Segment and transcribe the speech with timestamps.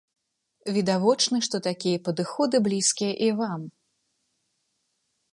[0.75, 3.69] Відавочна, што такія падыходы блізкія і вам.